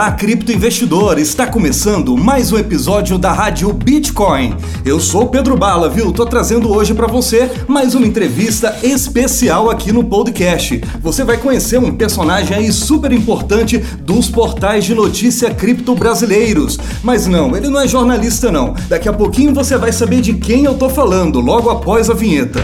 [0.00, 1.18] Olá, criptoinvestidor!
[1.18, 4.56] Está começando mais um episódio da Rádio Bitcoin.
[4.82, 6.10] Eu sou Pedro Bala, viu?
[6.10, 10.80] Tô trazendo hoje para você mais uma entrevista especial aqui no podcast.
[11.02, 16.78] Você vai conhecer um personagem aí super importante dos portais de notícia cripto brasileiros.
[17.02, 18.72] Mas não, ele não é jornalista não.
[18.88, 22.60] Daqui a pouquinho você vai saber de quem eu tô falando, logo após a vinheta.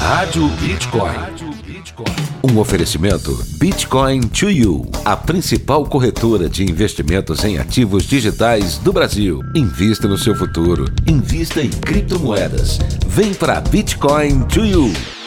[0.00, 1.37] Rádio Bitcoin.
[2.42, 9.40] Um oferecimento Bitcoin to You, a principal corretora de investimentos em ativos digitais do Brasil.
[9.56, 10.84] Invista no seu futuro.
[11.04, 12.78] Invista em criptomoedas.
[13.08, 15.17] Vem para Bitcoin to You.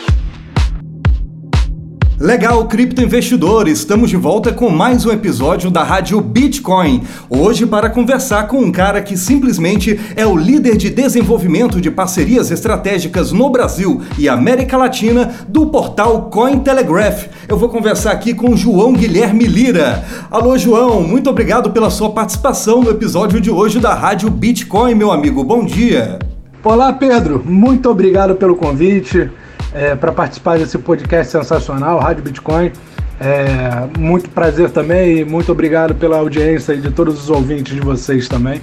[2.22, 7.02] Legal, criptoinvestidor, estamos de volta com mais um episódio da Rádio Bitcoin.
[7.28, 12.52] Hoje para conversar com um cara que simplesmente é o líder de desenvolvimento de parcerias
[12.52, 17.26] estratégicas no Brasil e América Latina do portal Cointelegraph.
[17.48, 20.06] Eu vou conversar aqui com João Guilherme Lira.
[20.30, 25.12] Alô, João, muito obrigado pela sua participação no episódio de hoje da Rádio Bitcoin, meu
[25.12, 25.44] amigo.
[25.44, 26.20] Bom dia.
[26.64, 27.42] Olá, Pedro.
[27.44, 29.28] Muito obrigado pelo convite
[29.74, 32.72] é, para participar desse podcast sensacional, Rádio Bitcoin.
[33.20, 37.82] É, muito prazer também e muito obrigado pela audiência e de todos os ouvintes de
[37.82, 38.62] vocês também.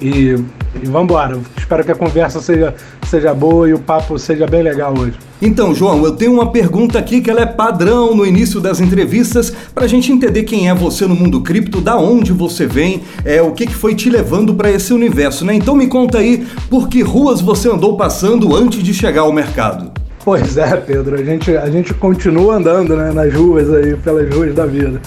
[0.00, 0.36] E,
[0.74, 1.38] e vamos embora.
[1.56, 2.74] Espero que a conversa seja,
[3.08, 5.18] seja boa e o papo seja bem legal hoje.
[5.40, 9.52] Então, João, eu tenho uma pergunta aqui que ela é padrão no início das entrevistas
[9.74, 13.42] para a gente entender quem é você no mundo cripto, da onde você vem, é
[13.42, 15.54] o que, que foi te levando para esse universo, né?
[15.54, 19.95] Então me conta aí por que ruas você andou passando antes de chegar ao mercado.
[20.26, 24.52] Pois é, Pedro, a gente, a gente continua andando né, nas ruas aí, pelas ruas
[24.52, 25.00] da vida.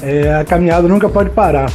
[0.00, 1.70] É, a caminhada nunca pode parar.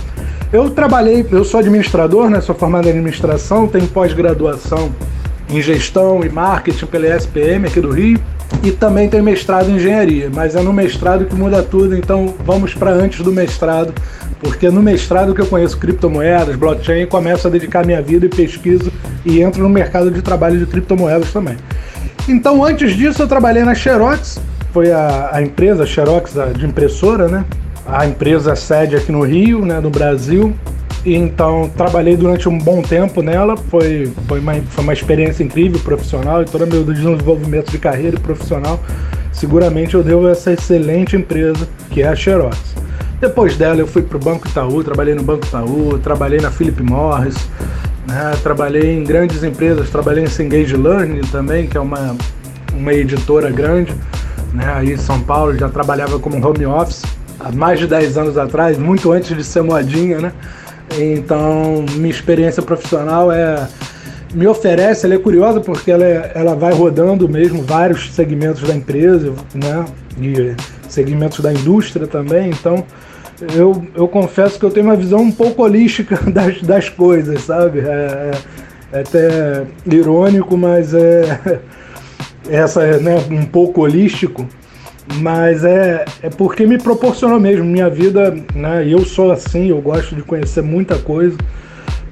[0.52, 4.92] Eu trabalhei, eu sou administrador, né, sou formado em administração, tenho pós-graduação
[5.48, 8.20] em gestão e marketing pela ESPM aqui do Rio
[8.64, 12.74] e também tenho mestrado em engenharia, mas é no mestrado que muda tudo, então vamos
[12.74, 13.94] para antes do mestrado,
[14.40, 18.92] porque no mestrado que eu conheço criptomoedas, blockchain, começo a dedicar minha vida e pesquiso
[19.24, 21.58] e entro no mercado de trabalho de criptomoedas também.
[22.28, 24.40] Então, antes disso, eu trabalhei na Xerox,
[24.74, 27.46] foi a, a empresa Xerox de impressora, né?
[27.86, 30.54] A empresa sede aqui no Rio, né, no Brasil.
[31.06, 35.80] E então, trabalhei durante um bom tempo nela, foi, foi, uma, foi uma experiência incrível,
[35.80, 38.78] profissional, e todo meu desenvolvimento de carreira profissional,
[39.32, 42.76] seguramente eu devo a essa excelente empresa que é a Xerox.
[43.22, 46.84] Depois dela, eu fui para o Banco Itaú, trabalhei no Banco Itaú, trabalhei na Philip
[46.84, 47.48] Morris,
[48.08, 48.32] né?
[48.42, 52.16] Trabalhei em grandes empresas, trabalhei em Engage Learning também, que é uma,
[52.74, 53.94] uma editora grande,
[54.54, 54.66] né?
[54.74, 57.04] aí em São Paulo, já trabalhava como home office
[57.40, 60.32] há mais de 10 anos atrás, muito antes de ser modinha, né?
[60.98, 63.68] Então, minha experiência profissional é
[64.34, 68.76] me oferece, ela é curiosa porque ela, é, ela vai rodando mesmo vários segmentos da
[68.76, 69.86] empresa, né?
[70.20, 70.56] E
[70.88, 72.84] segmentos da indústria também, então
[73.56, 77.80] eu, eu confesso que eu tenho uma visão um pouco holística das, das coisas, sabe?
[77.80, 78.32] É, é,
[78.94, 81.60] é até irônico, mas é
[82.50, 84.48] essa é né, um pouco holístico,
[85.20, 88.86] mas é, é porque me proporcionou mesmo minha vida, né?
[88.88, 91.38] Eu sou assim, eu gosto de conhecer muita coisa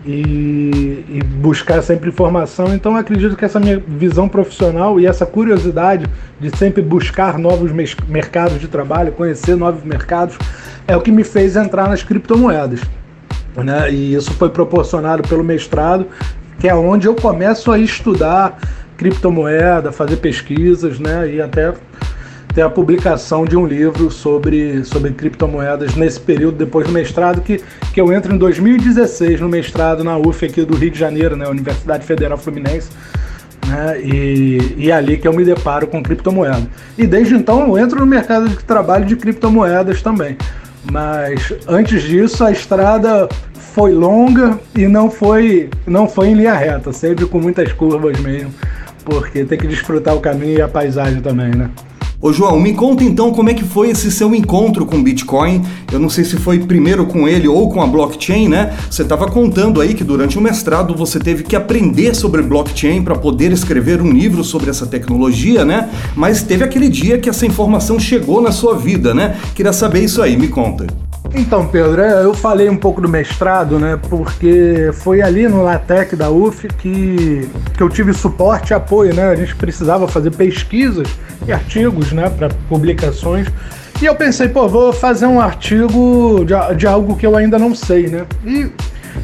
[0.06, 2.74] e, e, buscar sempre informação.
[2.74, 6.06] Então acredito que essa minha visão profissional e essa curiosidade
[6.40, 7.72] de sempre buscar novos
[8.08, 10.38] mercados de trabalho, conhecer novos mercados,
[10.88, 12.82] é o que me fez entrar nas criptomoedas.
[13.56, 13.92] Né?
[13.92, 16.08] E isso foi proporcionado pelo mestrado,
[16.60, 18.60] que é onde eu começo a estudar
[18.98, 21.30] criptomoeda, fazer pesquisas, né?
[21.30, 21.74] E até
[22.56, 27.62] ter a publicação de um livro sobre, sobre criptomoedas nesse período depois do mestrado, que,
[27.94, 31.46] que eu entro em 2016 no mestrado na UF aqui do Rio de Janeiro, né?
[31.50, 32.90] Universidade Federal Fluminense.
[33.68, 34.00] Né?
[34.02, 36.66] E, e é ali que eu me deparo com criptomoeda.
[36.98, 40.38] E desde então eu entro no mercado de trabalho de criptomoedas também.
[40.90, 46.94] Mas antes disso a estrada foi longa e não foi, não foi em linha reta,
[46.94, 48.54] sempre com muitas curvas mesmo,
[49.04, 51.70] porque tem que desfrutar o caminho e a paisagem também, né?
[52.26, 55.62] Ô João, me conta então como é que foi esse seu encontro com Bitcoin.
[55.94, 58.76] Eu não sei se foi primeiro com ele ou com a blockchain, né?
[58.90, 63.14] Você estava contando aí que durante o mestrado você teve que aprender sobre blockchain para
[63.14, 65.88] poder escrever um livro sobre essa tecnologia, né?
[66.16, 69.38] Mas teve aquele dia que essa informação chegou na sua vida, né?
[69.54, 71.05] Queria saber isso aí, me conta.
[71.38, 74.00] Então, Pedro, é, eu falei um pouco do mestrado, né?
[74.10, 79.30] Porque foi ali no LaTeX da UF que, que eu tive suporte e apoio, né?
[79.30, 81.08] A gente precisava fazer pesquisas
[81.46, 83.48] e artigos, né, para publicações.
[84.02, 87.76] E eu pensei, pô, vou fazer um artigo de, de algo que eu ainda não
[87.76, 88.26] sei, né?
[88.46, 88.72] E,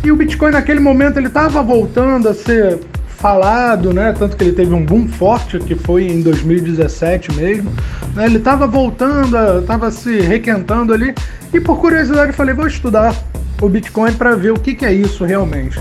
[0.04, 2.78] e o Bitcoin naquele momento ele estava voltando a ser
[3.22, 4.14] falado, né?
[4.18, 7.72] Tanto que ele teve um boom forte, que foi em 2017 mesmo.
[8.16, 8.26] Né?
[8.26, 11.14] Ele estava voltando, estava se requentando ali.
[11.54, 13.16] E por curiosidade falei, vou estudar
[13.62, 15.80] o Bitcoin para ver o que, que é isso realmente.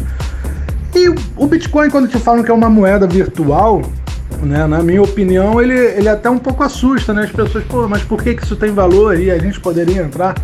[0.95, 3.83] E o Bitcoin, quando te falam que é uma moeda virtual,
[4.43, 7.25] né, na minha opinião, ele, ele até um pouco assusta, né?
[7.25, 9.19] As pessoas, pô, mas por que, que isso tem valor?
[9.19, 10.35] E a gente poderia entrar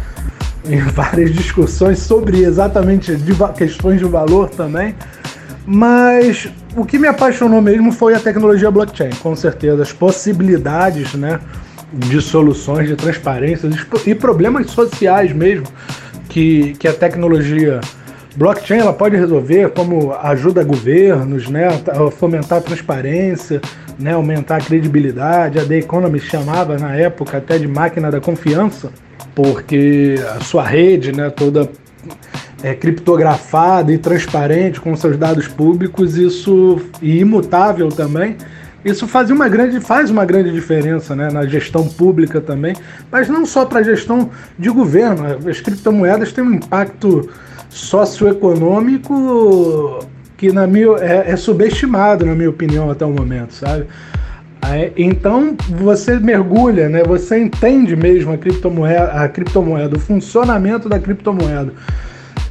[0.64, 4.94] em várias discussões sobre exatamente de, questões de valor também.
[5.66, 9.82] Mas o que me apaixonou mesmo foi a tecnologia blockchain, com certeza.
[9.82, 11.40] As possibilidades né,
[11.92, 13.68] de soluções, de transparência
[14.06, 15.66] e problemas sociais mesmo
[16.28, 17.80] que, que a tecnologia
[18.36, 23.60] blockchain ela pode resolver, como ajuda governos, né, a fomentar a transparência,
[23.98, 25.58] né, aumentar a credibilidade.
[25.58, 28.90] A The Economist chamava na época até de máquina da confiança,
[29.34, 31.70] porque a sua rede, né, toda
[32.62, 38.36] é, criptografada e transparente com seus dados públicos, isso e imutável também.
[38.86, 42.76] Isso faz uma grande, faz uma grande diferença né, na gestão pública também,
[43.10, 45.24] mas não só para a gestão de governo.
[45.50, 47.28] As criptomoedas têm um impacto
[47.68, 50.06] socioeconômico
[50.36, 53.86] que na minha, é, é subestimado, na minha opinião, até o momento, sabe?
[54.96, 57.02] Então você mergulha, né?
[57.02, 61.72] Você entende mesmo a criptomoeda, a criptomoeda, o funcionamento da criptomoeda.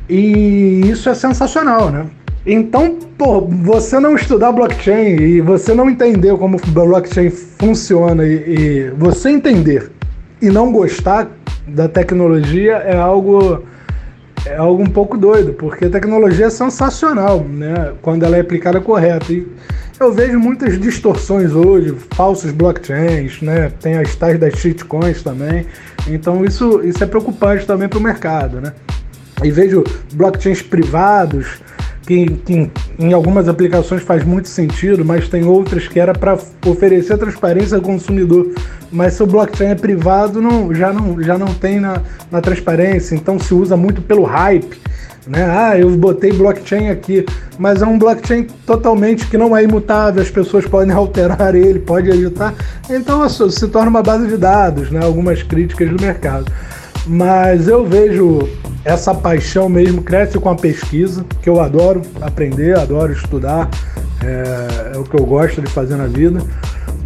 [0.10, 2.08] E isso é sensacional, né?
[2.46, 8.90] Então, pô, você não estudar blockchain e você não entender como blockchain funciona e, e
[8.92, 9.92] você entender
[10.40, 11.32] e não gostar
[11.68, 13.64] da tecnologia é algo
[14.46, 17.94] é algo um pouco doido, porque a tecnologia é sensacional, né?
[18.04, 19.34] Quando ela é aplicada correta.
[19.34, 19.48] E
[20.00, 23.72] eu vejo muitas distorções hoje, falsos blockchains, né?
[23.82, 25.66] Tem as tais das shitcoins também.
[26.08, 28.72] Então isso, isso é preocupante também para o mercado, né?
[29.44, 29.84] E vejo
[30.14, 31.60] blockchains privados,
[32.06, 37.18] que, que, em algumas aplicações faz muito sentido, mas tem outras que era para oferecer
[37.18, 38.54] transparência ao consumidor.
[38.92, 43.16] Mas se o blockchain é privado, não, já, não, já não tem na, na transparência,
[43.16, 44.78] então se usa muito pelo hype.
[45.28, 45.44] Né?
[45.44, 47.26] Ah, eu botei blockchain aqui,
[47.58, 52.12] mas é um blockchain totalmente que não é imutável, as pessoas podem alterar ele, pode
[52.12, 52.54] editar,
[52.88, 55.04] então se torna uma base de dados, né?
[55.04, 56.52] algumas críticas do mercado.
[57.08, 58.48] Mas eu vejo
[58.84, 63.70] essa paixão mesmo cresce com a pesquisa, que eu adoro aprender, adoro estudar,
[64.24, 66.40] é, é o que eu gosto de fazer na vida.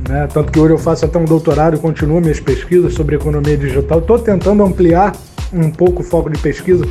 [0.08, 0.28] Né?
[0.34, 4.00] Tanto que hoje eu faço até um doutorado e continuo minhas pesquisas sobre economia digital.
[4.00, 5.16] Estou tentando ampliar
[5.54, 6.86] um pouco o foco de pesquisa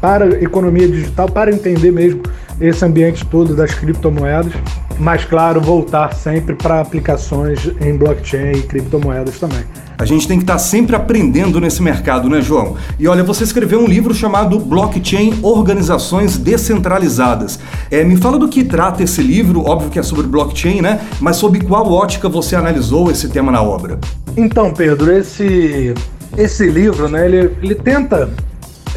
[0.00, 2.22] para economia digital, para entender mesmo
[2.60, 4.52] esse ambiente todo das criptomoedas,
[5.00, 9.64] mas claro, voltar sempre para aplicações em blockchain e criptomoedas também.
[9.98, 12.76] A gente tem que estar tá sempre aprendendo nesse mercado, né, João?
[12.98, 17.58] E olha, você escreveu um livro chamado Blockchain Organizações Descentralizadas.
[17.90, 21.00] É, me fala do que trata esse livro, óbvio que é sobre blockchain, né?
[21.20, 23.98] Mas sob qual ótica você analisou esse tema na obra?
[24.36, 25.94] Então, Pedro, esse,
[26.36, 28.30] esse livro, né, ele, ele tenta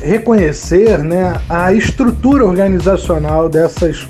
[0.02, 4.08] reconhecer né, a estrutura organizacional dessas,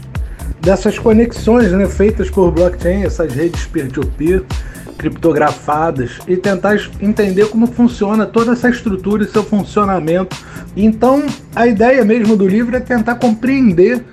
[0.63, 4.43] dessas conexões né, feitas por blockchain, essas redes peer-to-peer,
[4.97, 10.35] criptografadas, e tentar entender como funciona toda essa estrutura e seu funcionamento.
[10.75, 11.23] Então,
[11.53, 14.03] a ideia mesmo do livro é tentar compreender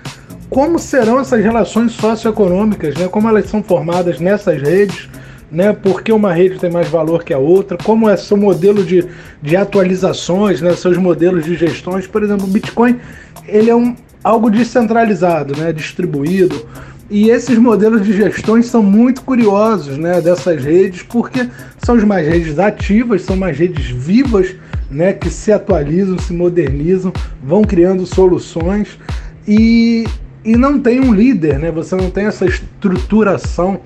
[0.50, 5.08] como serão essas relações socioeconômicas, né, como elas são formadas nessas redes
[5.50, 5.72] né?
[5.72, 9.04] Porque uma rede tem mais valor que a outra, como é seu modelo de,
[9.42, 10.74] de atualizações, né?
[10.76, 13.00] Seus modelos de gestões, por exemplo, o Bitcoin,
[13.48, 15.72] ele é um algo descentralizado, né?
[15.72, 16.66] Distribuído.
[17.10, 20.20] E esses modelos de gestões são muito curiosos, né?
[20.20, 21.48] Dessas redes, porque
[21.78, 24.54] são as mais redes ativas, são mais redes vivas,
[24.90, 25.12] né?
[25.12, 27.12] Que se atualizam, se modernizam,
[27.42, 28.98] vão criando soluções
[29.46, 30.04] e
[30.42, 31.70] e não tem um líder, né?
[31.70, 33.80] Você não tem essa estruturação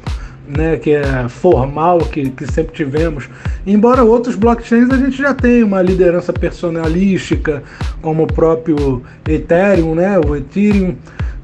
[0.47, 3.29] né, que é formal, que, que sempre tivemos.
[3.67, 7.63] Embora outros blockchains a gente já tenha uma liderança personalística,
[8.03, 10.97] como o próprio Ethereum, né, o Ethereum,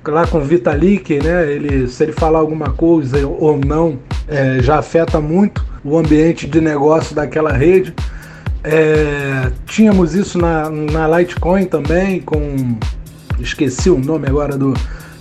[0.07, 5.21] lá com Vitalik, né, ele, se ele falar alguma coisa ou não, é, já afeta
[5.21, 7.95] muito o ambiente de negócio daquela rede.
[8.63, 12.77] É, tínhamos isso na, na Litecoin também, com.
[13.39, 14.75] Esqueci o nome agora do,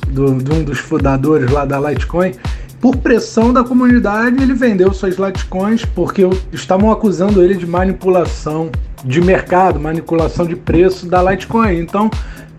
[0.10, 2.34] do, de um dos fundadores lá da Litecoin,
[2.80, 8.72] por pressão da comunidade, ele vendeu suas Litecoins porque estavam acusando ele de manipulação
[9.04, 11.78] de mercado, manipulação de preço da Litecoin.
[11.80, 12.10] Então,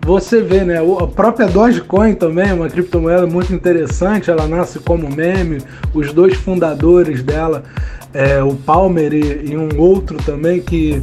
[0.03, 0.79] você vê, né?
[0.79, 4.31] A própria Dogecoin também é uma criptomoeda muito interessante.
[4.31, 5.59] Ela nasce como meme.
[5.93, 7.63] Os dois fundadores dela,
[8.13, 11.01] é, o Palmer e, e, um outro também, que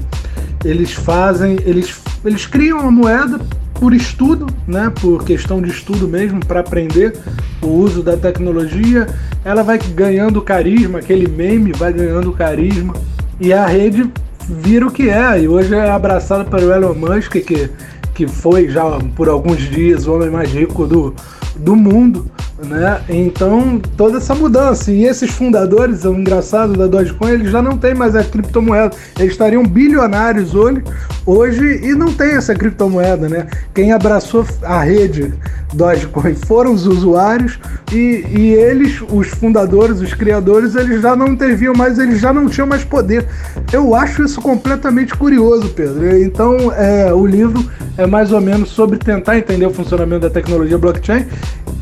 [0.65, 3.41] eles fazem, eles, eles criam uma moeda
[3.79, 4.93] por estudo, né?
[5.01, 7.17] Por questão de estudo mesmo, para aprender
[7.63, 9.07] o uso da tecnologia.
[9.45, 12.95] Ela vai ganhando carisma, aquele meme vai ganhando carisma
[13.41, 14.11] e a rede
[14.49, 15.43] vira o que é.
[15.43, 17.71] E hoje é abraçada pelo Elon Musk, que
[18.19, 18.83] que foi já
[19.15, 21.15] por alguns dias o homem mais rico do,
[21.55, 22.29] do mundo,
[22.65, 23.00] né?
[23.09, 24.91] Então, toda essa mudança.
[24.91, 28.95] E esses fundadores, o engraçado da Dogecoin, eles já não têm mais a criptomoeda.
[29.19, 30.83] Eles estariam bilionários hoje,
[31.25, 33.47] hoje e não tem essa criptomoeda, né?
[33.75, 35.33] Quem abraçou a rede
[35.73, 37.59] Dogecoin foram os usuários
[37.93, 42.49] e, e eles, os fundadores, os criadores, eles já não interviam mais, eles já não
[42.49, 43.27] tinham mais poder.
[43.73, 46.19] Eu acho isso completamente curioso, Pedro.
[46.21, 47.65] Então, é, o livro
[47.97, 51.27] é mais ou menos sobre tentar entender o funcionamento da tecnologia blockchain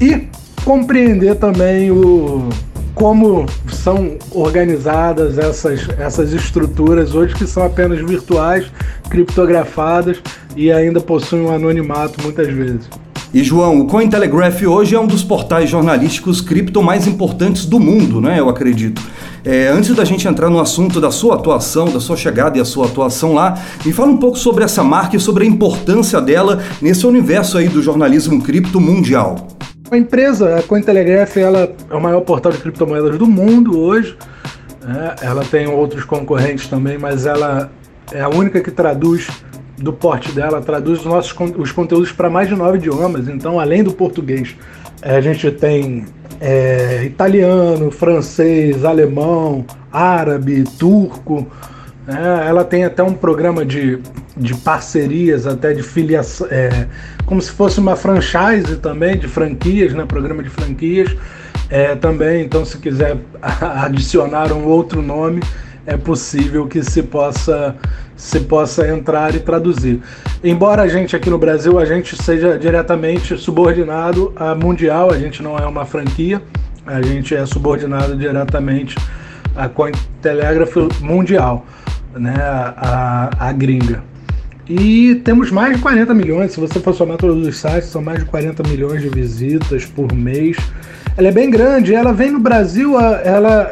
[0.00, 0.28] e
[0.66, 2.48] compreender também o
[2.92, 8.66] como são organizadas essas, essas estruturas hoje que são apenas virtuais,
[9.08, 10.18] criptografadas
[10.56, 12.88] e ainda possuem um anonimato muitas vezes.
[13.32, 18.20] E João, o Cointelegraph hoje é um dos portais jornalísticos cripto mais importantes do mundo,
[18.20, 18.40] né?
[18.40, 19.00] Eu acredito.
[19.44, 22.64] É, antes da gente entrar no assunto da sua atuação, da sua chegada e a
[22.64, 26.60] sua atuação lá, me fala um pouco sobre essa marca e sobre a importância dela
[26.80, 29.55] nesse universo aí do jornalismo cripto mundial.
[29.90, 34.16] A empresa, a Cointelegraph, ela é o maior portal de criptomoedas do mundo hoje.
[34.82, 35.14] Né?
[35.22, 37.70] Ela tem outros concorrentes também, mas ela
[38.12, 39.28] é a única que traduz
[39.78, 43.28] do porte dela, traduz os nossos os conteúdos para mais de nove idiomas.
[43.28, 44.56] Então, além do português,
[45.02, 46.04] a gente tem
[46.40, 51.46] é, italiano, francês, alemão, árabe, turco.
[52.08, 53.98] É, ela tem até um programa de,
[54.36, 56.86] de parcerias, até de filiação, é,
[57.24, 60.04] como se fosse uma franchise também, de franquias, né?
[60.06, 61.16] Programa de franquias
[61.68, 62.44] é, também.
[62.44, 63.16] Então, se quiser
[63.82, 65.42] adicionar um outro nome,
[65.84, 67.74] é possível que se possa,
[68.16, 70.00] se possa entrar e traduzir.
[70.44, 75.42] Embora a gente aqui no Brasil, a gente seja diretamente subordinado à Mundial, a gente
[75.42, 76.40] não é uma franquia,
[76.86, 78.96] a gente é subordinado diretamente
[79.56, 81.66] à Cointelegraph Mundial
[82.18, 84.02] né, a, a gringa.
[84.68, 88.18] E temos mais de 40 milhões, se você for somar todos os sites, são mais
[88.18, 90.56] de 40 milhões de visitas por mês.
[91.16, 93.70] Ela é bem grande, ela vem no Brasil, ela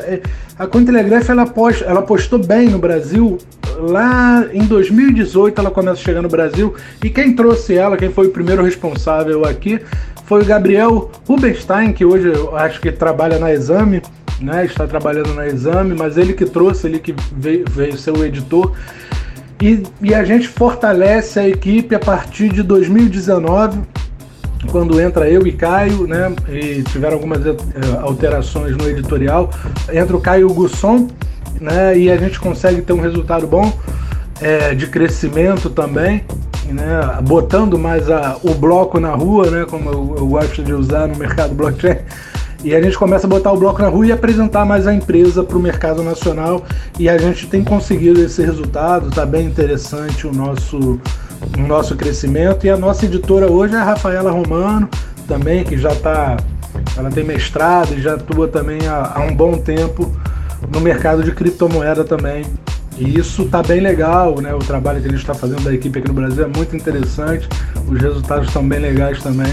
[0.56, 3.38] a Cointelegraph ela, post, ela postou bem no Brasil
[3.78, 8.28] lá em 2018 ela começa a chegar no Brasil e quem trouxe ela, quem foi
[8.28, 9.80] o primeiro responsável aqui,
[10.26, 14.00] foi o Gabriel Rubenstein, que hoje eu acho que trabalha na Exame
[14.40, 18.24] né, está trabalhando na exame, mas ele que trouxe, ele que veio, veio ser o
[18.24, 18.72] editor.
[19.60, 23.80] E, e a gente fortalece a equipe a partir de 2019,
[24.70, 26.34] quando entra eu e Caio, né?
[26.48, 27.54] E tiveram algumas eh,
[28.00, 29.50] alterações no editorial.
[29.92, 31.08] Entra o Caio Gusson,
[31.60, 31.96] né?
[31.96, 33.72] E a gente consegue ter um resultado bom
[34.40, 36.24] é, de crescimento também.
[36.66, 36.82] Né,
[37.28, 41.14] botando mais a, o bloco na rua, né, como eu, eu gosto de usar no
[41.14, 41.98] mercado blockchain,
[42.64, 45.44] e a gente começa a botar o bloco na rua e apresentar mais a empresa
[45.44, 46.64] para o mercado nacional.
[46.99, 50.99] E a gente tem conseguido esse resultado, está bem interessante o nosso,
[51.59, 52.64] o nosso crescimento.
[52.64, 54.88] E a nossa editora hoje é a Rafaela Romano,
[55.28, 56.38] também, que já está.
[56.97, 60.11] Ela tem mestrado e já atua também há, há um bom tempo
[60.73, 62.47] no mercado de criptomoeda também.
[62.97, 64.54] E isso está bem legal, né?
[64.54, 67.47] O trabalho que a gente está fazendo da equipe aqui no Brasil é muito interessante,
[67.88, 69.52] os resultados estão bem legais também.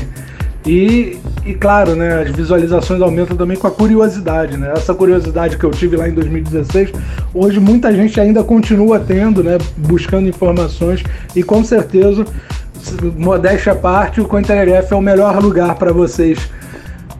[0.65, 4.73] E, e claro, né, as visualizações aumentam também com a curiosidade, né?
[4.75, 6.91] Essa curiosidade que eu tive lá em 2016,
[7.33, 11.03] hoje muita gente ainda continua tendo, né, buscando informações
[11.35, 12.25] e com certeza,
[13.17, 16.37] modéstia à parte, o Cointelegraph é o melhor lugar para vocês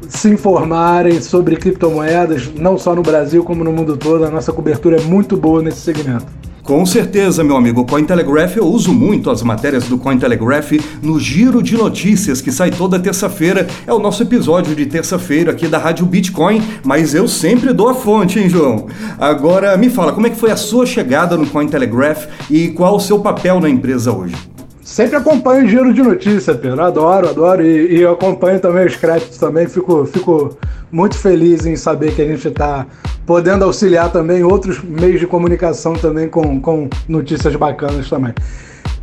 [0.08, 4.26] se informarem sobre criptomoedas, não só no Brasil como no mundo todo.
[4.26, 6.26] A nossa cobertura é muito boa nesse segmento.
[6.72, 7.86] Com certeza, meu amigo.
[7.86, 10.72] Cointelegraph, eu uso muito as matérias do Cointelegraph
[11.04, 13.68] no Giro de Notícias, que sai toda terça-feira.
[13.86, 17.94] É o nosso episódio de terça-feira aqui da Rádio Bitcoin, mas eu sempre dou a
[17.94, 18.88] fonte, hein, João?
[19.20, 23.02] Agora, me fala, como é que foi a sua chegada no Cointelegraph e qual o
[23.02, 24.38] seu papel na empresa hoje?
[24.82, 26.82] Sempre acompanho o Giro de Notícias, Pedro.
[26.82, 27.66] Adoro, adoro.
[27.66, 29.68] E, e acompanho também os créditos também.
[29.68, 30.58] Fico, fico
[30.90, 32.88] muito feliz em saber que a gente está
[33.26, 38.34] podendo auxiliar também outros meios de comunicação também com, com notícias bacanas também.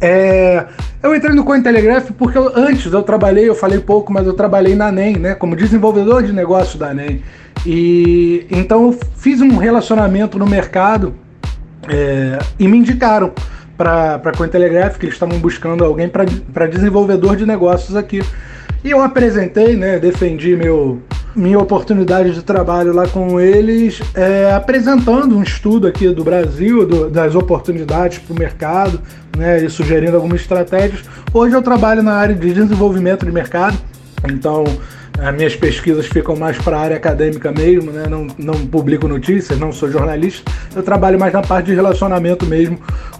[0.01, 0.65] É,
[1.03, 4.77] eu entrei no Cointelegraph porque eu, antes eu trabalhei, eu falei pouco, mas eu trabalhei
[4.77, 7.23] na NEM, né, como desenvolvedor de negócios da NEM.
[7.67, 11.15] E então eu fiz um relacionamento no mercado
[11.89, 13.33] é, e me indicaram
[13.77, 18.23] para a Cointelegraph, que eles estavam buscando alguém para desenvolvedor de negócios aqui.
[18.85, 21.01] E eu apresentei, né, defendi meu,
[21.35, 27.11] minha oportunidade de trabalho lá com eles, é, apresentando um estudo aqui do Brasil, do,
[27.11, 29.01] das oportunidades para o mercado,
[29.37, 31.03] né, e sugerindo algumas estratégias.
[31.33, 33.79] Hoje eu trabalho na área de desenvolvimento de mercado,
[34.29, 34.65] então
[35.19, 38.07] as minhas pesquisas ficam mais para a área acadêmica mesmo, né?
[38.09, 40.51] não, não publico notícias, não sou jornalista.
[40.75, 42.79] Eu trabalho mais na parte de relacionamento mesmo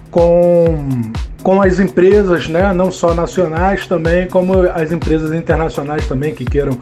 [0.09, 1.11] com,
[1.43, 2.71] com as empresas, né?
[2.71, 6.77] não só nacionais também, como as empresas internacionais também que queiram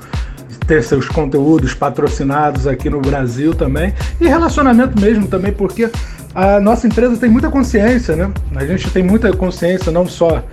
[0.67, 3.93] ter seus conteúdos patrocinados aqui no Brasil também.
[4.19, 5.89] E relacionamento mesmo também, porque
[6.35, 8.29] a nossa empresa tem muita consciência, né?
[8.55, 10.43] A gente tem muita consciência, não só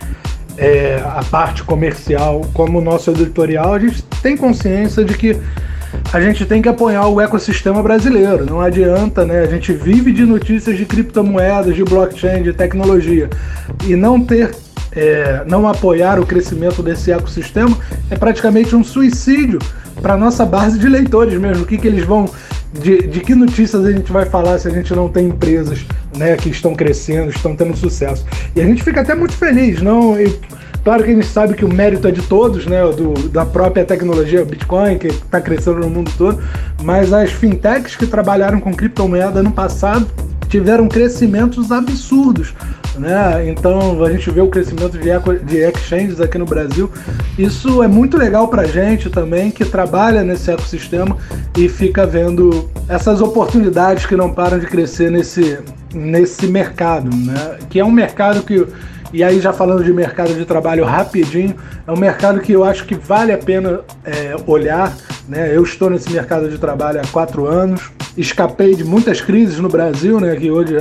[0.57, 5.37] é, a parte comercial como o nosso editorial, a gente tem consciência de que
[6.13, 8.47] a gente tem que apoiar o ecossistema brasileiro.
[8.47, 9.41] Não adianta, né?
[9.41, 13.29] A gente vive de notícias de criptomoedas, de blockchain, de tecnologia
[13.85, 14.55] e não ter,
[14.93, 17.77] é, não apoiar o crescimento desse ecossistema
[18.11, 19.59] é praticamente um suicídio
[20.01, 21.65] para nossa base de leitores mesmo.
[21.65, 22.29] O que, que eles vão
[22.81, 25.85] de, de, que notícias a gente vai falar se a gente não tem empresas
[26.17, 28.25] né, que estão crescendo, estão tendo sucesso.
[28.55, 30.21] E a gente fica até muito feliz, não?
[30.21, 30.37] E,
[30.83, 32.81] claro que a gente sabe que o mérito é de todos, né?
[32.91, 36.43] Do, da própria tecnologia Bitcoin, que está crescendo no mundo todo,
[36.83, 40.07] mas as fintechs que trabalharam com criptomoeda no passado
[40.49, 42.55] tiveram crescimentos absurdos.
[42.99, 43.49] Né?
[43.49, 46.91] Então a gente vê o crescimento de, exchanges aqui no Brasil.
[47.39, 51.17] Isso é muito legal para gente também que trabalha nesse ecossistema
[51.57, 55.59] e fica vendo essas oportunidades que não param de crescer nesse,
[55.93, 57.59] nesse mercado, né?
[57.69, 58.67] que é um mercado que
[59.15, 61.55] e aí, já falando de mercado de trabalho rapidinho,
[61.87, 64.93] é um mercado que eu acho que vale a pena é, olhar.
[65.29, 65.57] Né?
[65.57, 70.19] Eu estou nesse mercado de trabalho há quatro anos, escapei de muitas crises no Brasil,
[70.19, 70.35] né?
[70.35, 70.75] que hoje,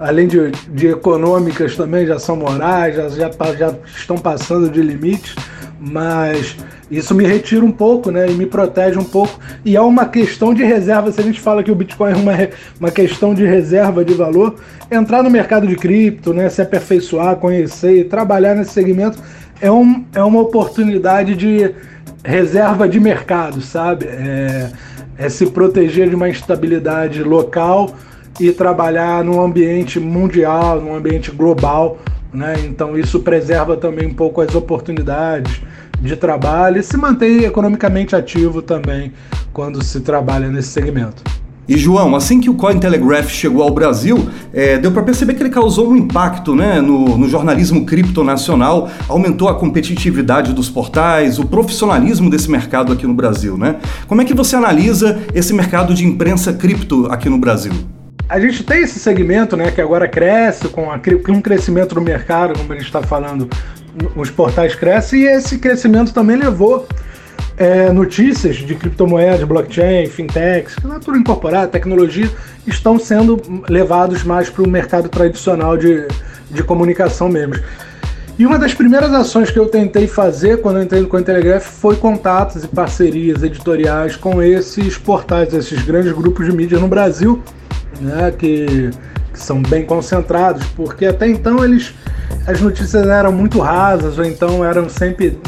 [0.00, 5.36] além de, de econômicas, também já são morais, já, já, já estão passando de limites,
[5.78, 6.56] mas
[6.90, 8.28] isso me retira um pouco, né?
[8.28, 9.38] E me protege um pouco.
[9.62, 11.12] E é uma questão de reserva.
[11.12, 12.32] Se a gente fala que o Bitcoin é uma,
[12.80, 14.56] uma questão de reserva de valor,
[14.90, 16.48] entrar no mercado de cripto, né?
[16.48, 19.18] Se aperfeiçoar, conhecer e trabalhar nesse segmento
[19.60, 21.74] é, um, é uma oportunidade de
[22.24, 24.06] reserva de mercado, sabe?
[24.06, 24.70] É,
[25.18, 27.94] é se proteger de uma instabilidade local
[28.38, 31.98] e trabalhar num ambiente mundial, num ambiente global,
[32.32, 32.54] né?
[32.64, 35.60] Então isso preserva também um pouco as oportunidades
[36.00, 39.12] de trabalho e se mantém economicamente ativo também
[39.52, 41.22] quando se trabalha nesse segmento.
[41.68, 45.50] E João, assim que o Cointelegraph chegou ao Brasil, é, deu para perceber que ele
[45.50, 51.46] causou um impacto né, no, no jornalismo cripto nacional, aumentou a competitividade dos portais, o
[51.46, 53.56] profissionalismo desse mercado aqui no Brasil.
[53.56, 53.76] Né?
[54.08, 57.72] Como é que você analisa esse mercado de imprensa cripto aqui no Brasil?
[58.30, 62.00] A gente tem esse segmento né, que agora cresce com, a, com um crescimento do
[62.00, 63.50] mercado, como a gente está falando,
[64.14, 66.86] os portais crescem e esse crescimento também levou
[67.56, 72.30] é, notícias de criptomoedas, blockchain, fintechs, tudo incorporado, tecnologia,
[72.68, 76.06] estão sendo levados mais para o mercado tradicional de,
[76.52, 77.56] de comunicação mesmo.
[78.38, 81.96] E uma das primeiras ações que eu tentei fazer quando eu entrei no Cointelegraph foi
[81.96, 87.42] contatos e parcerias editoriais com esses portais, esses grandes grupos de mídia no Brasil,
[88.00, 88.90] né, que,
[89.32, 91.94] que são bem concentrados, porque até então eles
[92.46, 95.38] as notícias eram muito rasas ou então eram sempre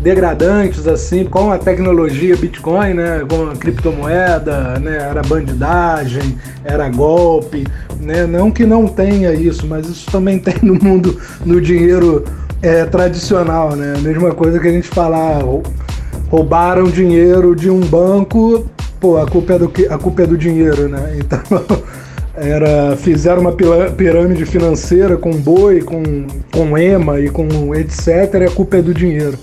[0.00, 7.66] degradantes assim com a tecnologia Bitcoin, né, com a criptomoeda, né, era bandidagem, era golpe,
[8.00, 12.24] né, não que não tenha isso, mas isso também tem no mundo no dinheiro
[12.62, 15.40] é, tradicional, né, mesma coisa que a gente falar
[16.30, 18.66] roubaram dinheiro de um banco,
[19.00, 21.62] pô, a culpa é do a culpa é do dinheiro, né, então
[22.34, 26.02] era fizeram uma pirâmide financeira com boi, com,
[26.52, 28.34] com EMA e com etc.
[28.40, 29.36] E a culpa é do dinheiro.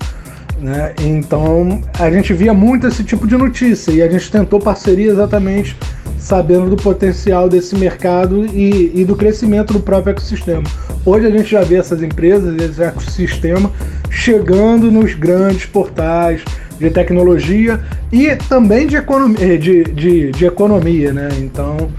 [0.60, 0.94] Né?
[1.02, 5.78] Então a gente via muito esse tipo de notícia e a gente tentou parceria exatamente
[6.18, 10.64] sabendo do potencial desse mercado e, e do crescimento do próprio ecossistema.
[11.06, 13.72] Hoje a gente já vê essas empresas, esse ecossistema
[14.10, 16.44] chegando nos grandes portais
[16.80, 21.30] de tecnologia e também de economia, de, de, de economia né?
[21.40, 21.90] Então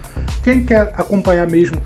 [0.43, 1.81] quem quer acompanhar mesmo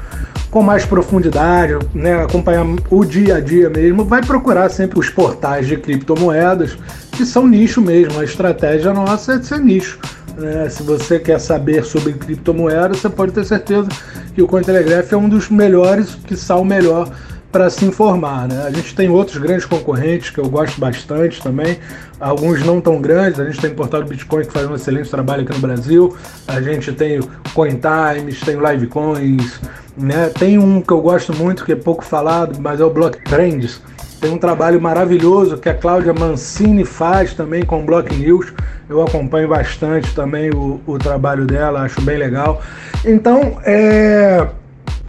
[0.50, 5.66] com mais profundidade, né, acompanhar o dia a dia mesmo, vai procurar sempre os portais
[5.66, 6.76] de criptomoedas,
[7.12, 8.18] que são nicho mesmo.
[8.18, 9.98] A estratégia nossa é de ser nicho.
[10.36, 10.68] Né?
[10.68, 13.88] Se você quer saber sobre criptomoedas, você pode ter certeza
[14.34, 17.08] que o Cointelegraph é um dos melhores, que o melhor
[17.50, 18.48] para se informar.
[18.48, 18.62] Né?
[18.66, 21.78] A gente tem outros grandes concorrentes que eu gosto bastante também,
[22.18, 23.40] alguns não tão grandes.
[23.40, 26.16] A gente tem o Portal do Bitcoin que faz um excelente trabalho aqui no Brasil,
[26.46, 29.60] a gente tem o CoinTimes, tem o Livecoins,
[29.96, 30.28] né?
[30.28, 33.80] tem um que eu gosto muito que é pouco falado, mas é o Block Trends.
[34.20, 38.52] Tem um trabalho maravilhoso que a Cláudia Mancini faz também com o Block News.
[38.86, 42.60] Eu acompanho bastante também o, o trabalho dela, acho bem legal.
[43.02, 44.46] Então, é,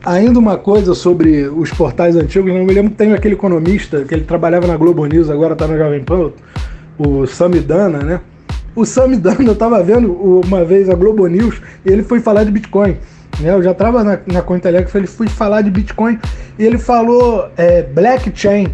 [0.04, 4.24] Ainda uma coisa sobre os portais antigos, não me lembro, tem aquele economista que ele
[4.24, 6.32] trabalhava na Globo News, agora está no Jovem Pan,
[6.98, 8.20] o Samidana, né?
[8.76, 12.52] O Samidana, eu estava vendo uma vez a Globo News e ele foi falar de
[12.52, 12.98] Bitcoin.
[13.40, 13.54] Né?
[13.54, 16.20] Eu já estava na, na Cointelegraph, ele foi falar de Bitcoin
[16.58, 18.70] e ele falou é, blockchain.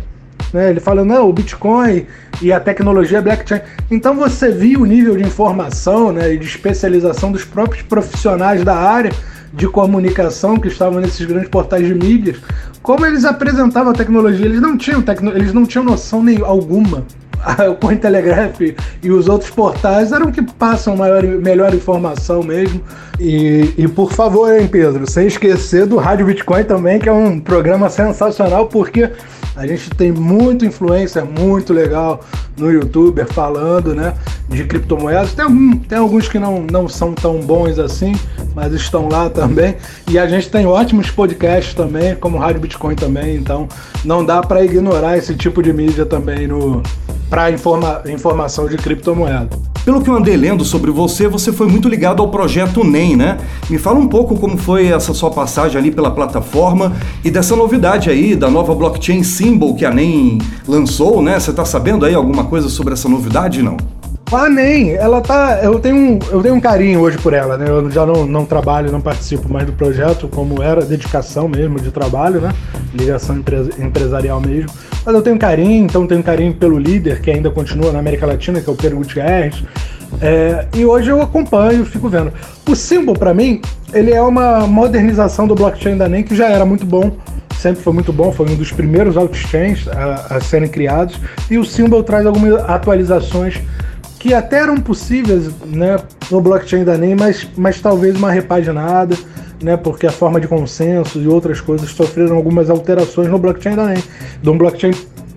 [0.54, 0.70] Né?
[0.70, 2.06] Ele falou, não, o Bitcoin
[2.42, 3.60] e a tecnologia blockchain.
[3.92, 8.76] Então você viu o nível de informação né, e de especialização dos próprios profissionais da
[8.78, 9.12] área
[9.54, 12.38] de comunicação que estavam nesses grandes portais de mídias,
[12.82, 17.04] como eles apresentavam a tecnologia, eles não tinham, tecno, eles não tinham noção nem alguma.
[17.70, 18.60] O Cointelegraph
[19.04, 22.82] e os outros portais eram que passam maior, melhor informação mesmo.
[23.20, 27.40] E, e por favor, hein, Pedro, sem esquecer do Rádio Bitcoin também, que é um
[27.40, 29.12] programa sensacional, porque
[29.58, 32.24] a gente tem muito influencer muito legal
[32.56, 34.14] no YouTube falando né,
[34.48, 35.34] de criptomoedas.
[35.34, 38.14] Tem, tem alguns que não, não são tão bons assim,
[38.54, 39.76] mas estão lá também.
[40.08, 43.36] E a gente tem ótimos podcasts também, como Rádio Bitcoin também.
[43.36, 43.68] Então
[44.06, 46.84] não dá para ignorar esse tipo de mídia também no
[47.30, 49.50] para informa, informação de criptomoeda.
[49.84, 53.38] Pelo que eu andei lendo sobre você, você foi muito ligado ao projeto NEM, né?
[53.70, 56.92] Me fala um pouco como foi essa sua passagem ali pela plataforma
[57.24, 61.40] e dessa novidade aí da nova blockchain Symbol que a NEM lançou, né?
[61.40, 63.78] Você tá sabendo aí alguma coisa sobre essa novidade, não?
[64.32, 65.60] A NEM, ela tá.
[65.64, 67.66] Eu tenho, um, eu tenho um carinho hoje por ela, né?
[67.70, 71.92] Eu já não, não trabalho, não participo mais do projeto, como era, dedicação mesmo de
[71.92, 72.54] trabalho, né?
[72.94, 73.42] Ligação
[73.80, 74.70] empresarial mesmo.
[75.06, 78.60] Mas eu tenho carinho, então tenho carinho pelo líder que ainda continua na América Latina,
[78.60, 79.64] que é o Pedro Gutierrez.
[80.22, 82.34] É, e hoje eu acompanho, fico vendo.
[82.68, 83.62] O Symbol, para mim,
[83.94, 87.16] ele é uma modernização do blockchain da NEM que já era muito bom,
[87.58, 91.18] sempre foi muito bom, foi um dos primeiros altchains a, a serem criados.
[91.50, 93.62] E o Symbol traz algumas atualizações
[94.20, 95.98] que até eram possíveis né,
[96.32, 99.16] no blockchain da NEM, mas, mas talvez uma repaginada
[99.62, 103.86] né, porque a forma de consenso e outras coisas sofreram algumas alterações no blockchain da
[103.88, 104.04] NEM,
[104.42, 104.92] do blockchain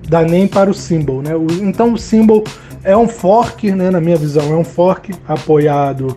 [0.09, 1.23] da NEM para o Symbol.
[1.23, 1.31] Né?
[1.62, 2.45] Então o Symbol
[2.83, 6.16] é um fork, né, na minha visão, é um fork apoiado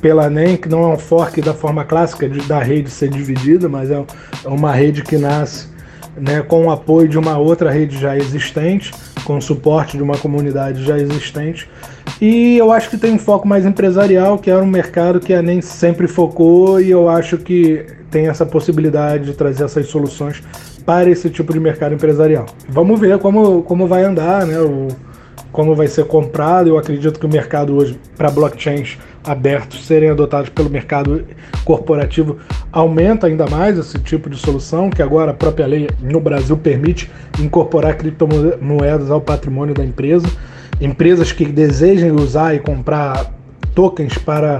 [0.00, 3.68] pela NEM, que não é um fork da forma clássica de, da rede ser dividida,
[3.68, 4.04] mas é,
[4.44, 5.68] é uma rede que nasce
[6.16, 8.92] né, com o apoio de uma outra rede já existente,
[9.26, 11.68] com o suporte de uma comunidade já existente.
[12.20, 15.42] E eu acho que tem um foco mais empresarial, que é um mercado que a
[15.42, 20.42] NEM sempre focou, e eu acho que tem essa possibilidade de trazer essas soluções
[20.86, 22.46] para esse tipo de mercado empresarial.
[22.68, 24.60] Vamos ver como, como vai andar, né?
[24.60, 24.88] O,
[25.56, 26.68] como vai ser comprado.
[26.68, 31.24] Eu acredito que o mercado hoje para blockchains abertos serem adotados pelo mercado
[31.64, 32.36] corporativo
[32.70, 37.10] aumenta ainda mais esse tipo de solução, que agora a própria lei no Brasil permite
[37.40, 40.28] incorporar criptomoedas ao patrimônio da empresa.
[40.78, 43.32] Empresas que desejem usar e comprar
[43.74, 44.58] tokens para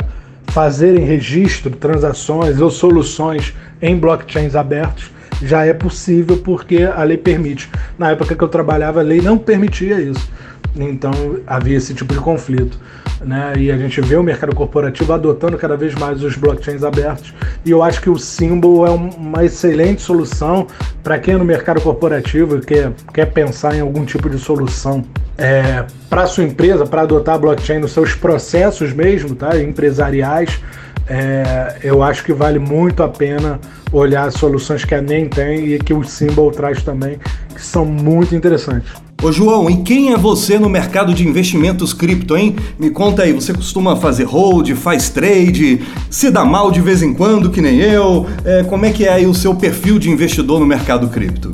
[0.49, 5.11] fazerem registro, transações ou soluções em blockchains abertos
[5.43, 7.69] já é possível porque a lei permite.
[7.99, 10.31] Na época que eu trabalhava, a lei não permitia isso.
[10.79, 11.13] Então
[11.47, 12.79] havia esse tipo de conflito.
[13.21, 13.55] Né?
[13.57, 17.33] E a gente vê o mercado corporativo adotando cada vez mais os blockchains abertos.
[17.65, 20.67] E eu acho que o Symbol é uma excelente solução
[21.03, 25.05] para quem é no mercado corporativo quer, quer pensar em algum tipo de solução
[25.39, 29.59] é, para sua empresa, para adotar blockchain nos seus processos mesmo, tá?
[29.59, 30.61] empresariais.
[31.09, 33.61] É, eu acho que vale muito a pena
[33.93, 37.19] olhar as soluções que a NEM tem e que o Symbol traz também,
[37.55, 39.06] que são muito interessantes.
[39.23, 42.55] Ô João, e quem é você no mercado de investimentos cripto, hein?
[42.79, 47.15] Me conta aí, você costuma fazer hold, faz trade, se dá mal de vez em
[47.15, 48.27] quando, que nem eu?
[48.45, 51.51] É, como é que é aí o seu perfil de investidor no mercado cripto?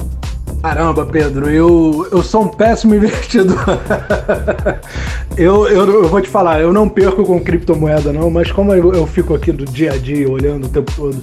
[0.61, 3.65] Caramba, Pedro, eu, eu sou um péssimo investidor.
[5.37, 8.93] eu, eu, eu, vou te falar, eu não perco com criptomoeda, não, mas como eu,
[8.93, 11.17] eu fico aqui do dia a dia olhando o tempo todo,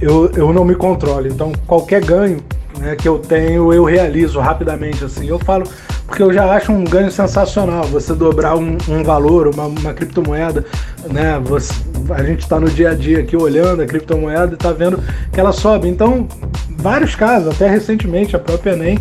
[0.00, 1.26] eu, eu não me controlo.
[1.26, 2.38] Então, qualquer ganho
[2.78, 5.04] né, que eu tenho, eu realizo rapidamente.
[5.04, 5.28] assim.
[5.28, 5.64] Eu falo,
[6.06, 10.64] porque eu já acho um ganho sensacional você dobrar um, um valor, uma, uma, criptomoeda.
[11.10, 11.74] Né, você,
[12.10, 14.98] a gente está no dia a dia aqui olhando a criptomoeda e está vendo
[15.32, 15.88] que ela sobe.
[15.88, 16.28] Então,
[16.70, 18.98] vários casos, até recentemente, a própria NEM,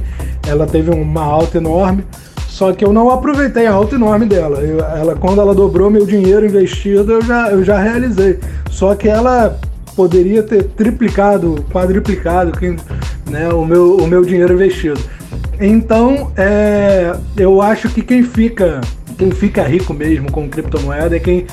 [0.47, 2.05] ela teve uma alta enorme.
[2.47, 4.59] Só que eu não aproveitei a alta enorme dela.
[4.59, 8.39] Eu, ela, quando ela dobrou meu dinheiro investido, eu já, eu já realizei.
[8.71, 9.59] Só que ela
[9.95, 12.75] poderia ter triplicado, quadriplicado, quem,
[13.29, 14.99] né, o, meu, o meu dinheiro investido.
[15.59, 18.81] Então, é, eu acho que quem fica,
[19.17, 21.45] quem fica rico mesmo com criptomoeda é quem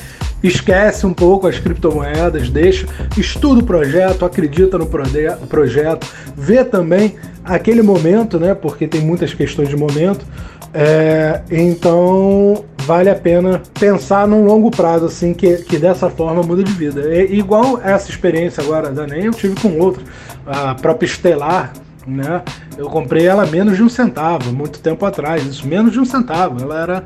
[0.43, 2.85] esquece um pouco as criptomoedas, deixa,
[3.17, 6.05] estuda o projeto, acredita no projeto,
[6.35, 8.53] vê também aquele momento, né?
[8.53, 10.25] Porque tem muitas questões de momento.
[10.73, 16.63] É, então vale a pena pensar num longo prazo, assim, que, que dessa forma muda
[16.63, 17.01] de vida.
[17.13, 20.03] É igual essa experiência agora da NEM, eu tive com outra,
[20.45, 21.73] a própria Estelar,
[22.05, 22.41] né?
[22.77, 26.61] Eu comprei ela menos de um centavo, muito tempo atrás, isso, menos de um centavo.
[26.61, 27.03] Ela era,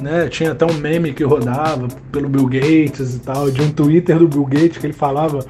[0.00, 0.28] né?
[0.28, 4.28] Tinha até um meme que rodava pelo Bill Gates e tal, de um Twitter do
[4.28, 5.44] Bill Gates que ele falava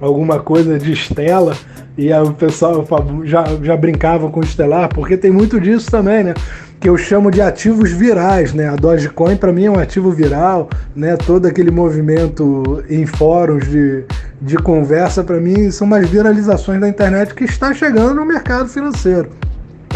[0.00, 1.54] alguma coisa de Estela
[2.00, 2.86] e o pessoal
[3.24, 6.34] já, já brincava com Estelar, porque tem muito disso também, né?
[6.80, 8.70] que eu chamo de ativos virais, né?
[8.70, 11.14] A Dogecoin para mim é um ativo viral, né?
[11.14, 14.04] Todo aquele movimento em fóruns de,
[14.40, 19.28] de conversa para mim são umas viralizações da internet que está chegando no mercado financeiro.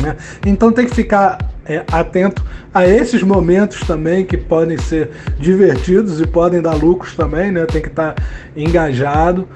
[0.02, 0.14] Né?
[0.44, 6.26] Então tem que ficar é, atento a esses momentos também que podem ser divertidos e
[6.26, 7.64] podem dar lucros também, né?
[7.64, 8.22] Tem que estar tá
[8.54, 9.48] engajado.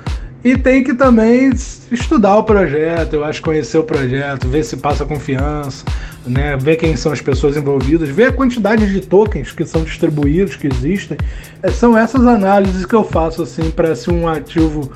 [0.45, 1.51] E tem que também
[1.91, 5.85] estudar o projeto, eu acho conhecer o projeto, ver se passa confiança,
[6.25, 6.57] né?
[6.57, 10.69] ver quem são as pessoas envolvidas, ver a quantidade de tokens que são distribuídos, que
[10.69, 11.19] existem.
[11.63, 14.93] É, são essas análises que eu faço assim para se um ativo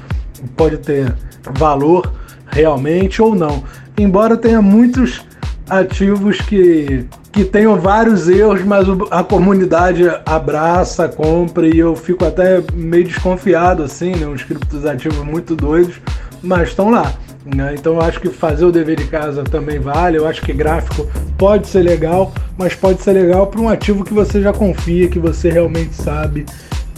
[0.57, 1.13] pode ter
[1.59, 2.13] valor
[2.47, 3.65] realmente ou não.
[3.99, 5.23] Embora tenha muitos
[5.69, 12.63] ativos que, que tenham vários erros, mas a comunidade abraça, compra e eu fico até
[12.75, 14.27] meio desconfiado assim, né?
[14.27, 15.95] Uns criptos ativos muito doidos,
[16.43, 17.11] mas estão lá.
[17.45, 17.75] Né?
[17.77, 20.19] Então eu acho que fazer o dever de casa também vale.
[20.19, 24.13] Eu acho que gráfico pode ser legal, mas pode ser legal para um ativo que
[24.13, 26.45] você já confia, que você realmente sabe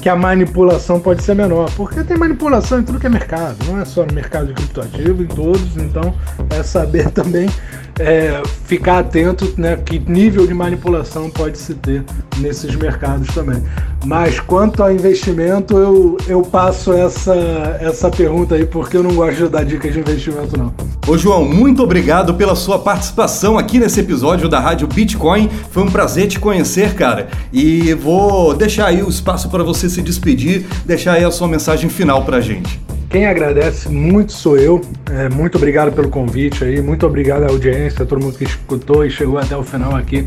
[0.04, 3.80] que a manipulação pode ser menor, porque tem manipulação em tudo que é mercado, não
[3.80, 6.14] é só no mercado de criptoativo, em todos, então
[6.50, 7.48] é saber também
[7.98, 12.04] é, ficar atento, né, que nível de manipulação pode se ter
[12.38, 13.62] nesses mercados também.
[14.04, 17.34] Mas quanto ao investimento, eu, eu passo essa,
[17.80, 20.72] essa pergunta aí, porque eu não gosto de dar dicas de investimento, não.
[21.06, 25.48] Ô João, muito obrigado pela sua participação aqui nesse episódio da Rádio Bitcoin.
[25.70, 27.28] Foi um prazer te conhecer, cara.
[27.52, 31.88] E vou deixar aí o espaço para você se despedir, deixar aí a sua mensagem
[31.88, 32.80] final pra gente.
[33.14, 34.80] Quem agradece muito sou eu.
[35.08, 39.06] É, muito obrigado pelo convite aí, muito obrigado à audiência, a todo mundo que escutou
[39.06, 40.26] e chegou até o final aqui.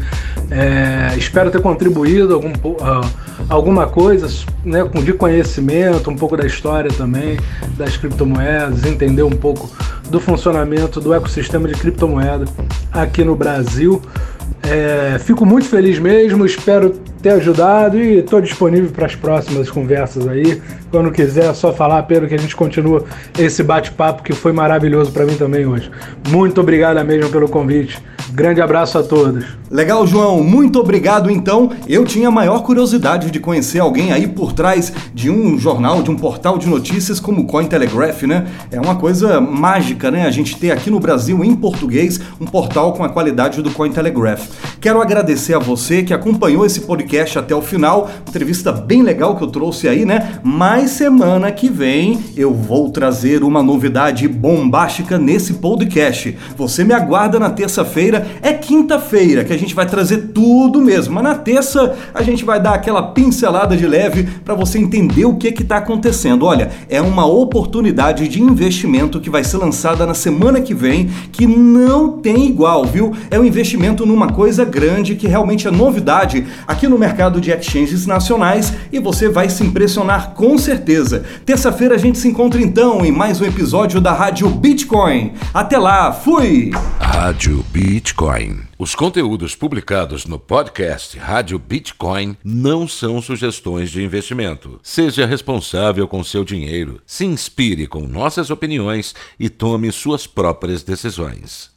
[0.50, 3.06] É, espero ter contribuído algum, uh,
[3.50, 4.30] alguma coisa
[4.64, 7.38] né, de conhecimento, um pouco da história também
[7.78, 9.70] das criptomoedas, entender um pouco
[10.10, 12.46] do funcionamento do ecossistema de criptomoeda
[12.94, 14.02] aqui no Brasil.
[14.64, 20.28] É, fico muito feliz mesmo, espero ter ajudado e estou disponível para as próximas conversas
[20.28, 20.62] aí.
[20.92, 23.04] Quando quiser, é só falar, Pedro, que a gente continua
[23.38, 25.92] esse bate-papo que foi maravilhoso para mim também hoje.
[26.30, 28.02] Muito obrigado mesmo pelo convite.
[28.32, 29.46] Grande abraço a todos.
[29.72, 30.44] Legal, João.
[30.44, 31.32] Muito obrigado.
[31.32, 36.04] Então, eu tinha a maior curiosidade de conhecer alguém aí por trás de um jornal,
[36.04, 38.46] de um portal de notícias como o Cointelegraph, né?
[38.72, 40.26] É uma coisa mágica, né?
[40.26, 44.48] A gente ter aqui no Brasil, em português, um portal com a qualidade do Cointelegraph.
[44.80, 47.07] Quero agradecer a você que acompanhou esse podcast
[47.40, 48.10] até o final.
[48.28, 50.40] Entrevista bem legal que eu trouxe aí, né?
[50.44, 56.38] Mas semana que vem eu vou trazer uma novidade bombástica nesse podcast.
[56.58, 61.24] Você me aguarda na terça-feira é quinta-feira que a gente vai trazer tudo mesmo, mas
[61.24, 65.48] na terça a gente vai dar aquela pincelada de leve para você entender o que
[65.48, 66.46] está acontecendo.
[66.46, 71.46] Olha, é uma oportunidade de investimento que vai ser lançada na semana que vem que
[71.46, 73.14] não tem igual, viu?
[73.30, 78.08] É um investimento numa coisa grande que realmente é novidade aqui no mercado de exchanges
[78.08, 81.24] nacionais e você vai se impressionar com certeza.
[81.46, 85.34] Terça-feira a gente se encontra então em mais um episódio da Rádio Bitcoin.
[85.54, 86.72] Até lá, fui!
[87.00, 88.62] Rádio Bitcoin.
[88.80, 94.80] Os conteúdos publicados no podcast Rádio Bitcoin não são sugestões de investimento.
[94.82, 101.77] Seja responsável com seu dinheiro, se inspire com nossas opiniões e tome suas próprias decisões.